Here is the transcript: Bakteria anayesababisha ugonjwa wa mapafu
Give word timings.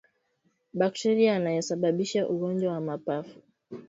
Bakteria 0.73 1.35
anayesababisha 1.35 2.27
ugonjwa 2.29 2.73
wa 2.73 2.81
mapafu 2.81 3.39